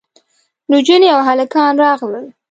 [0.71, 2.25] نجونې او هلکان راغلل.